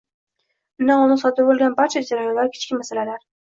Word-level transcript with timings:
Undan 0.83 1.03
oldin 1.03 1.21
sodir 1.25 1.47
bo'lgan 1.51 1.77
barcha 1.85 2.05
jarayonlar 2.11 2.53
kichik 2.59 2.77
masalalar 2.85 3.25